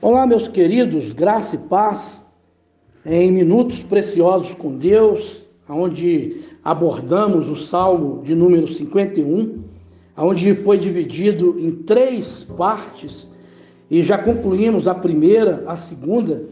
[0.00, 2.24] Olá, meus queridos, graça e paz
[3.04, 9.60] em minutos preciosos com Deus, onde abordamos o Salmo de número 51,
[10.16, 13.26] onde foi dividido em três partes
[13.90, 16.44] e já concluímos a primeira, a segunda,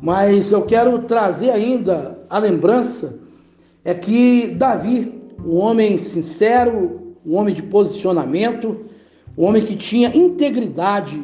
[0.00, 3.18] mas eu quero trazer ainda a lembrança
[3.84, 5.12] é que Davi,
[5.44, 8.76] um homem sincero, um homem de posicionamento,
[9.36, 11.20] um homem que tinha integridade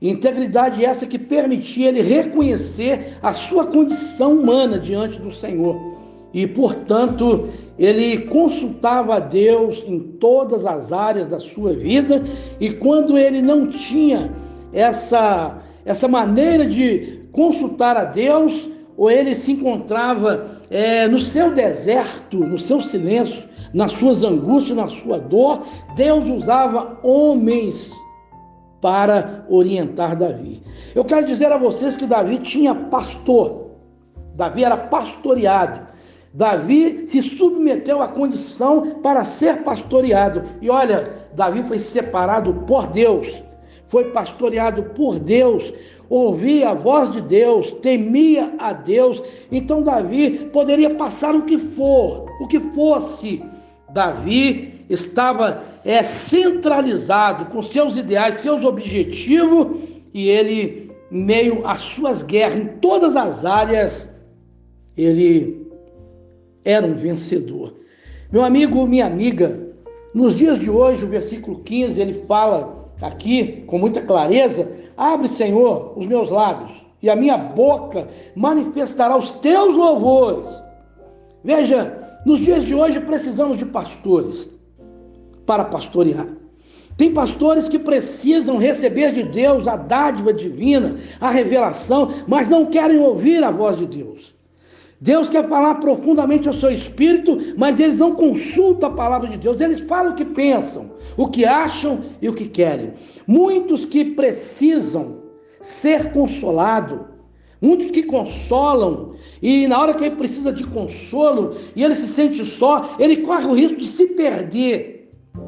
[0.00, 5.96] Integridade essa que permitia ele reconhecer a sua condição humana diante do Senhor.
[6.34, 12.22] E, portanto, ele consultava a Deus em todas as áreas da sua vida,
[12.60, 14.30] e quando ele não tinha
[14.70, 22.38] essa, essa maneira de consultar a Deus, ou ele se encontrava é, no seu deserto,
[22.38, 25.62] no seu silêncio, nas suas angústias, na sua dor,
[25.94, 27.92] Deus usava homens
[28.80, 30.62] para orientar Davi.
[30.94, 33.70] Eu quero dizer a vocês que Davi tinha pastor.
[34.34, 35.86] Davi era pastoreado.
[36.32, 40.44] Davi se submeteu à condição para ser pastoreado.
[40.60, 43.42] E olha, Davi foi separado por Deus,
[43.86, 45.72] foi pastoreado por Deus,
[46.10, 49.22] ouvia a voz de Deus, temia a Deus.
[49.50, 53.42] Então Davi poderia passar o que for, o que fosse.
[53.88, 59.78] Davi estava é, centralizado com seus ideais, seus objetivos,
[60.14, 64.18] e ele, meio às suas guerras em todas as áreas,
[64.96, 65.66] ele
[66.64, 67.74] era um vencedor.
[68.32, 69.60] Meu amigo, minha amiga,
[70.14, 75.92] nos dias de hoje, o versículo 15, ele fala aqui com muita clareza: Abre, Senhor,
[75.96, 80.48] os meus lábios, e a minha boca manifestará os teus louvores.
[81.44, 84.55] Veja, nos dias de hoje precisamos de pastores
[85.46, 86.26] para pastorear.
[86.96, 92.98] Tem pastores que precisam receber de Deus a dádiva divina, a revelação, mas não querem
[92.98, 94.34] ouvir a voz de Deus.
[94.98, 99.60] Deus quer falar profundamente ao seu espírito, mas eles não consultam a palavra de Deus.
[99.60, 102.94] Eles falam o que pensam, o que acham e o que querem.
[103.26, 105.18] Muitos que precisam
[105.60, 107.00] ser consolados,
[107.60, 109.12] muitos que consolam,
[109.42, 113.44] e na hora que ele precisa de consolo e ele se sente só, ele corre
[113.44, 114.95] o risco de se perder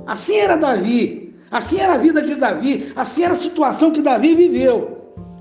[0.08, 4.34] Assim era Davi, assim era a vida de Davi, assim era a situação que Davi
[4.34, 4.96] viveu.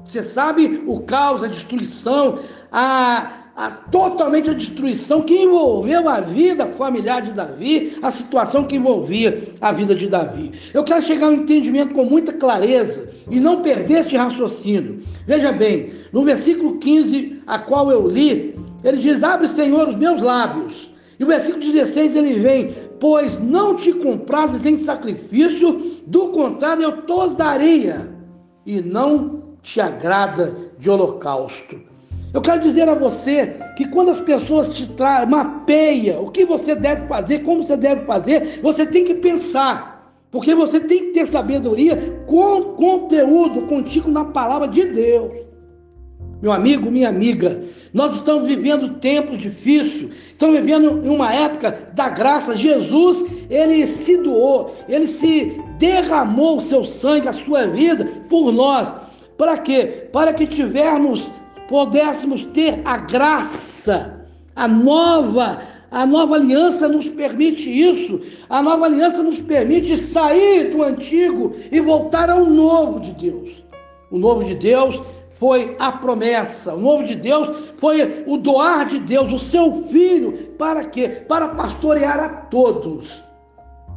[0.05, 2.37] Você sabe o caos, a destruição,
[2.69, 8.75] a, a, totalmente a destruição que envolveu a vida familiar de Davi, a situação que
[8.75, 10.51] envolvia a vida de Davi.
[10.73, 15.01] Eu quero chegar a um entendimento com muita clareza e não perder este raciocínio.
[15.25, 18.53] Veja bem, no versículo 15, a qual eu li,
[18.83, 20.91] ele diz: Abre, Senhor, os meus lábios.
[21.19, 27.01] E o versículo 16 ele vem: pois não te comprases em sacrifício, do contrário eu
[27.03, 28.09] tos daria,
[28.65, 31.79] e não te agrada de holocausto.
[32.33, 36.75] Eu quero dizer a você que quando as pessoas te trazem, mapeia o que você
[36.75, 41.25] deve fazer, como você deve fazer, você tem que pensar, porque você tem que ter
[41.27, 45.46] sabedoria com conteúdo contigo na palavra de Deus.
[46.39, 52.09] Meu amigo, minha amiga, nós estamos vivendo tempos difíceis, estamos vivendo em uma época da
[52.09, 52.55] graça.
[52.55, 58.87] Jesus, ele se doou, ele se derramou o seu sangue, a sua vida por nós.
[59.35, 60.07] Para quê?
[60.13, 61.23] Para que tivermos,
[61.67, 64.21] pudéssemos ter a graça,
[64.55, 65.59] a nova,
[65.89, 68.21] a nova aliança nos permite isso.
[68.47, 73.65] A nova aliança nos permite sair do antigo e voltar ao novo de Deus.
[74.11, 75.01] O novo de Deus
[75.39, 76.73] foi a promessa.
[76.73, 81.07] O novo de Deus foi o doar de Deus, o seu filho, para quê?
[81.27, 83.23] Para pastorear a todos.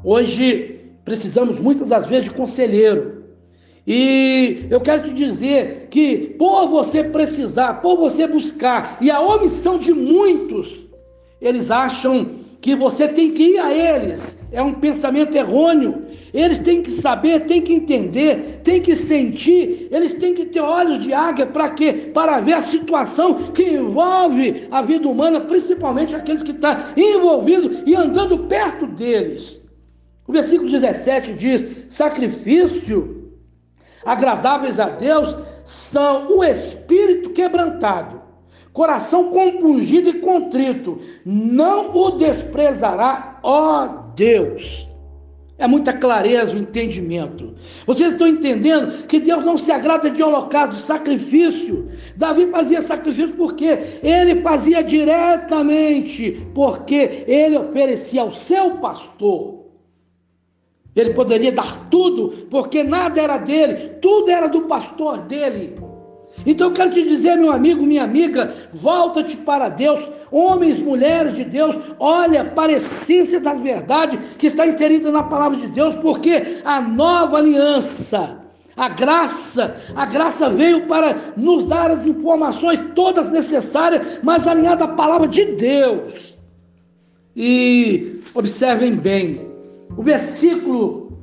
[0.05, 3.21] Hoje precisamos muitas das vezes de conselheiro.
[3.87, 9.79] E eu quero te dizer que por você precisar, por você buscar, e a omissão
[9.79, 10.87] de muitos,
[11.41, 14.39] eles acham que você tem que ir a eles.
[14.53, 16.07] É um pensamento errôneo.
[16.33, 21.01] Eles têm que saber, têm que entender, têm que sentir, eles têm que ter olhos
[21.01, 21.93] de águia para quê?
[22.15, 27.97] Para ver a situação que envolve a vida humana, principalmente aqueles que estão envolvidos e
[27.97, 29.61] andando perto deles.
[30.27, 33.33] O versículo 17 diz: sacrifício
[34.05, 38.20] agradáveis a Deus são o espírito quebrantado
[38.81, 43.87] coração compungido e contrito, não o desprezará, ó
[44.17, 44.89] Deus.
[45.59, 47.55] É muita clareza o entendimento.
[47.87, 51.91] Vocês estão entendendo que Deus não se agrada de holocausto, de sacrifício.
[52.17, 53.67] Davi fazia sacrifício porque
[54.03, 59.67] ele fazia diretamente, porque ele oferecia ao seu pastor.
[60.97, 65.90] Ele poderia dar tudo, porque nada era dele, tudo era do pastor dele.
[66.47, 70.01] Então eu quero te dizer, meu amigo, minha amiga, volta-te para Deus,
[70.31, 75.59] homens, mulheres de Deus, olha para a essência das verdades que está inserida na palavra
[75.59, 78.39] de Deus, porque a nova aliança,
[78.77, 84.89] a graça, a graça veio para nos dar as informações todas necessárias, mas alinhada à
[84.89, 86.35] palavra de Deus.
[87.37, 89.41] E observem bem,
[89.97, 91.19] o versículo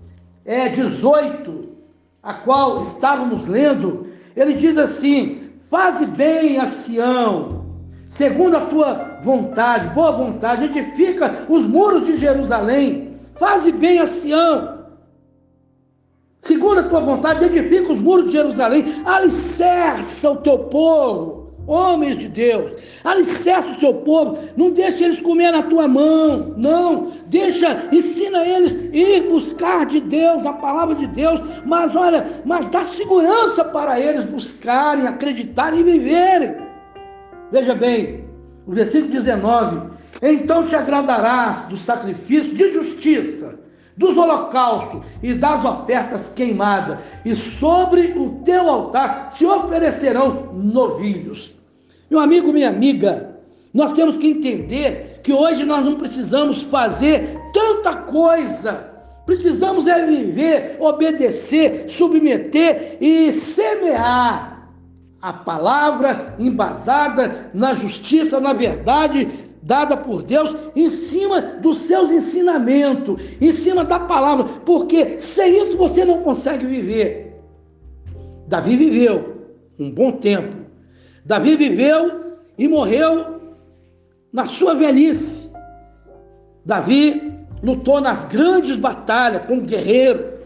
[0.45, 1.61] é 18,
[2.21, 4.07] a qual estávamos lendo,
[4.37, 7.65] ele diz assim: Faze bem a Sião,
[8.09, 14.85] segundo a tua vontade, boa vontade, edifica os muros de Jerusalém, faze bem a Sião,
[16.39, 21.36] segundo a tua vontade, edifica os muros de Jerusalém, alicerça o teu povo
[21.67, 27.11] homens de Deus, alicerça o seu povo, não deixa eles comer na tua mão, não,
[27.27, 32.85] deixa, ensina eles ir buscar de Deus, a palavra de Deus, mas olha, mas dá
[32.85, 36.55] segurança para eles buscarem, acreditarem e viverem.
[37.51, 38.25] Veja bem,
[38.65, 39.89] o versículo 19:
[40.21, 43.59] Então te agradarás do sacrifício de justiça,
[43.97, 51.56] dos holocaustos e das ofertas queimadas, e sobre o teu altar se oferecerão novilhos.
[52.09, 53.35] Meu amigo, minha amiga,
[53.73, 58.95] nós temos que entender que hoje nós não precisamos fazer tanta coisa.
[59.25, 64.71] Precisamos é viver, obedecer, submeter e semear
[65.21, 69.27] a palavra embasada na justiça, na verdade
[69.67, 75.75] dada por Deus em cima dos seus ensinamentos, em cima da palavra, porque sem isso
[75.75, 77.43] você não consegue viver.
[78.47, 79.35] Davi viveu
[79.77, 80.66] um bom tempo
[81.27, 83.41] Davi viveu e morreu
[84.31, 85.51] na sua velhice.
[86.65, 90.37] Davi lutou nas grandes batalhas como guerreiro.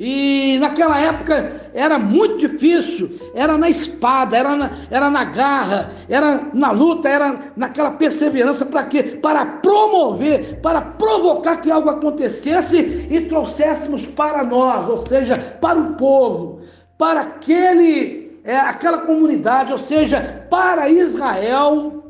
[0.00, 6.50] E naquela época era muito difícil, era na espada, era na, era na garra, era
[6.52, 9.02] na luta, era naquela perseverança para quê?
[9.02, 15.94] Para promover, para provocar que algo acontecesse e trouxéssemos para nós, ou seja, para o
[15.94, 16.60] povo,
[16.98, 22.04] para aquele é, aquela comunidade, ou seja, para Israel,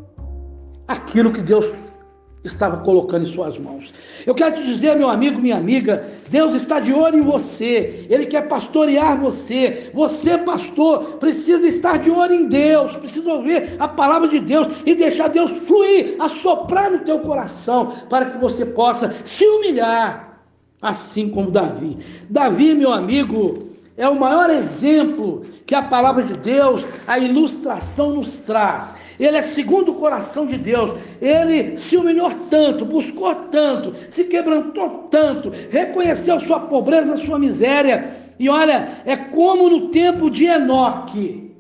[0.87, 1.65] aquilo que Deus
[2.45, 3.93] estava colocando em suas mãos.
[4.25, 8.27] Eu quero te dizer, meu amigo, minha amiga, Deus está de olho em você, Ele
[8.27, 9.91] quer pastorear você.
[9.95, 14.95] Você, pastor, precisa estar de olho em Deus, precisa ouvir a palavra de Deus e
[14.95, 20.41] deixar Deus fluir, assoprar no teu coração, para que você possa se humilhar,
[20.81, 21.99] assim como Davi.
[22.29, 28.37] Davi, meu amigo, é o maior exemplo que a palavra de Deus, a ilustração nos
[28.37, 28.95] traz.
[29.19, 30.99] Ele é segundo o coração de Deus.
[31.21, 38.15] Ele se humilhou tanto, buscou tanto, se quebrantou tanto, reconheceu sua pobreza, sua miséria.
[38.39, 41.55] E olha, é como no tempo de Enoque.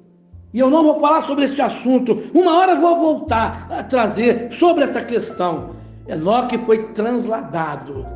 [0.52, 2.22] E eu não vou falar sobre este assunto.
[2.34, 5.70] Uma hora eu vou voltar a trazer sobre essa questão.
[6.06, 8.06] Enoque foi transladado.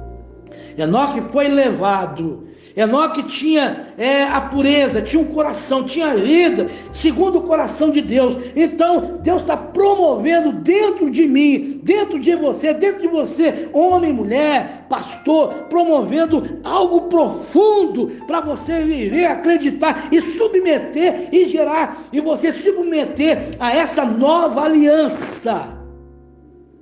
[0.77, 7.43] Enoque foi levado Enoque tinha é, a pureza, tinha um coração, tinha vida, segundo o
[7.43, 8.53] coração de Deus.
[8.55, 14.87] Então, Deus está promovendo dentro de mim, dentro de você, dentro de você, homem, mulher,
[14.89, 23.51] pastor, promovendo algo profundo para você viver, acreditar e submeter e gerar, e você submeter
[23.59, 25.77] a essa nova aliança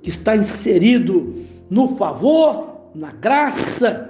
[0.01, 1.35] que está inserido
[1.69, 4.08] no favor, na graça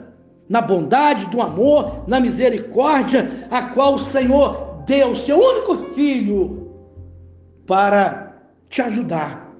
[0.49, 6.67] na bondade, do amor, na misericórdia, a qual o Senhor deu seu único filho
[7.67, 8.35] para
[8.67, 9.53] te ajudar,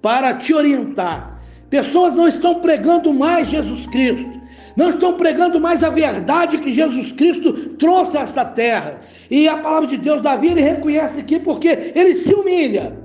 [0.00, 1.42] para te orientar.
[1.68, 4.40] Pessoas não estão pregando mais Jesus Cristo,
[4.76, 9.00] não estão pregando mais a verdade que Jesus Cristo trouxe a esta terra.
[9.28, 12.96] E a palavra de Deus, Davi, ele reconhece aqui porque ele se humilha.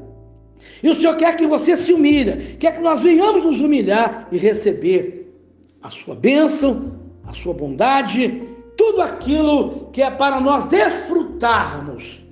[0.83, 4.37] E o Senhor quer que você se humilhe, quer que nós venhamos nos humilhar e
[4.37, 5.33] receber
[5.81, 7.04] a sua bênção,
[7.41, 8.43] sua bondade,
[8.77, 12.23] tudo aquilo que é para nós desfrutarmos,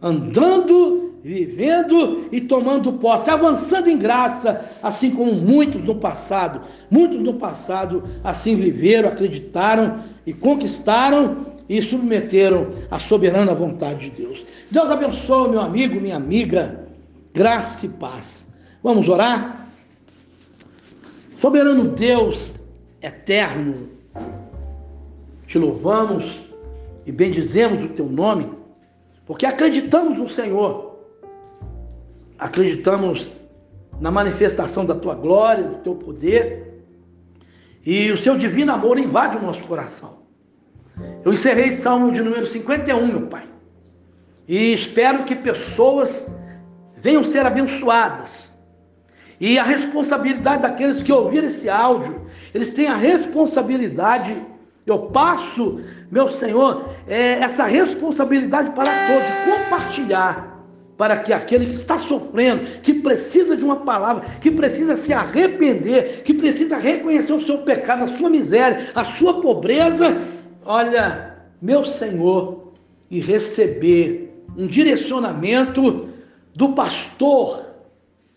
[0.00, 7.34] andando, vivendo e tomando posse, avançando em graça, assim como muitos no passado, muitos no
[7.34, 14.44] passado assim viveram, acreditaram e conquistaram e submeteram à soberana vontade de Deus.
[14.70, 16.86] Deus abençoe, meu amigo, minha amiga,
[17.32, 18.50] graça e paz.
[18.82, 19.68] Vamos orar?
[21.38, 22.54] Soberano Deus
[23.00, 23.88] eterno,
[25.52, 26.40] te louvamos
[27.04, 28.50] e bendizemos o teu nome,
[29.26, 30.98] porque acreditamos no Senhor,
[32.38, 33.30] acreditamos
[34.00, 36.82] na manifestação da tua glória, do teu poder,
[37.84, 40.20] e o seu divino amor invade o nosso coração.
[41.22, 43.46] Eu encerrei Salmo de número 51, meu Pai.
[44.48, 46.34] E espero que pessoas
[46.96, 48.58] venham ser abençoadas.
[49.38, 54.50] E a responsabilidade daqueles que ouviram esse áudio, eles têm a responsabilidade.
[54.84, 60.52] Eu passo, meu Senhor, é, essa responsabilidade para todos, compartilhar
[60.96, 66.22] para que aquele que está sofrendo, que precisa de uma palavra, que precisa se arrepender,
[66.22, 70.16] que precisa reconhecer o seu pecado, a sua miséria, a sua pobreza,
[70.64, 72.72] olha, meu Senhor,
[73.10, 76.08] e receber um direcionamento
[76.54, 77.66] do pastor,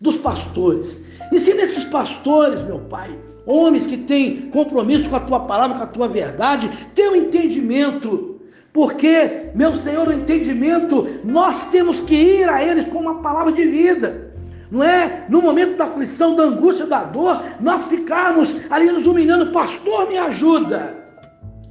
[0.00, 1.00] dos pastores.
[1.32, 5.86] Ensina esses pastores, meu Pai, homens que têm compromisso com a tua palavra, com a
[5.86, 8.36] tua verdade, um entendimento
[8.76, 13.64] porque, meu Senhor, o entendimento, nós temos que ir a eles com uma palavra de
[13.64, 14.34] vida.
[14.70, 19.50] Não é no momento da aflição, da angústia, da dor, nós ficarmos ali nos humilhando,
[19.50, 20.94] pastor, me ajuda.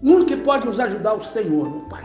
[0.01, 2.03] O único que pode nos ajudar é o Senhor, meu Pai.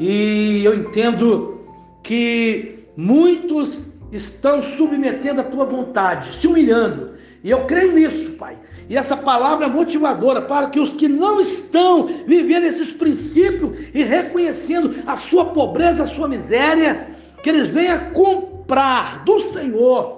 [0.00, 1.60] E eu entendo
[2.02, 3.78] que muitos
[4.10, 7.12] estão submetendo a tua vontade, se humilhando.
[7.44, 8.56] E eu creio nisso, Pai.
[8.88, 14.02] E essa palavra é motivadora para que os que não estão vivendo esses princípios e
[14.02, 17.08] reconhecendo a sua pobreza, a sua miséria,
[17.42, 20.16] que eles venham comprar do Senhor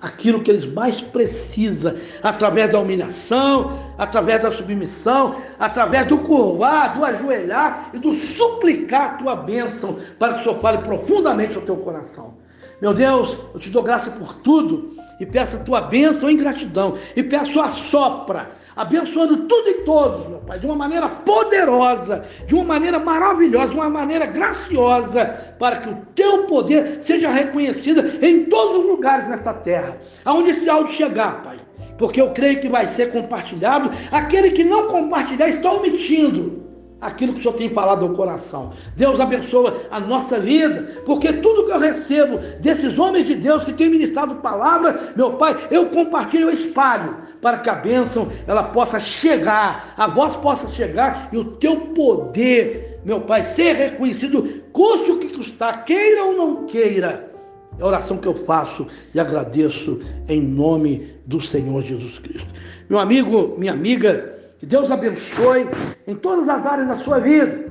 [0.00, 7.04] aquilo que eles mais precisam, através da humilhação, através da submissão, através do curvar, do
[7.04, 11.76] ajoelhar e do suplicar a tua bênção, para que o Senhor fale profundamente ao teu
[11.76, 12.34] coração.
[12.82, 16.98] Meu Deus, eu te dou graça por tudo e peço a tua bênção em gratidão
[17.14, 22.54] e peço a sopra, abençoando tudo e todos, meu Pai, de uma maneira poderosa, de
[22.54, 28.44] uma maneira maravilhosa, de uma maneira graciosa, para que o teu poder seja reconhecido em
[28.44, 31.58] todos os lugares nesta terra, aonde esse áudio chegar, Pai.
[31.96, 33.88] Porque eu creio que vai ser compartilhado.
[34.10, 36.64] Aquele que não compartilhar está omitindo
[37.04, 38.70] aquilo que o Senhor tem falado ao coração.
[38.96, 43.74] Deus abençoa a nossa vida, porque tudo que eu recebo desses homens de Deus que
[43.74, 48.98] têm ministrado palavra, meu Pai, eu compartilho, eu espalho, para que a bênção ela possa
[48.98, 55.18] chegar, a voz possa chegar e o teu poder, meu Pai, ser reconhecido, custe o
[55.18, 57.30] que custar, queira ou não queira.
[57.78, 62.48] É a oração que eu faço e agradeço em nome do Senhor Jesus Cristo.
[62.88, 64.33] Meu amigo, minha amiga,
[64.64, 65.68] que Deus abençoe
[66.06, 67.70] em todas as áreas da sua vida.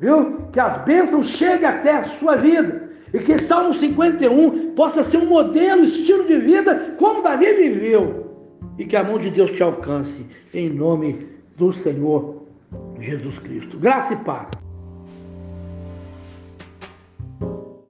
[0.00, 0.46] Viu?
[0.50, 2.88] Que as bênçãos cheguem até a sua vida.
[3.12, 8.34] E que Salmo 51 possa ser um modelo, estilo de vida como Davi viveu.
[8.78, 10.24] E que a mão de Deus te alcance.
[10.54, 11.26] Em nome
[11.58, 12.46] do Senhor
[12.98, 13.78] Jesus Cristo.
[13.78, 14.48] Graça e paz.